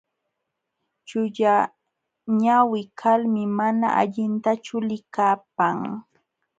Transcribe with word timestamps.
Chullañawi 1.07 2.81
kalmi 2.99 3.43
mana 3.57 3.87
allintachu 4.01 4.75
likapan. 4.89 5.77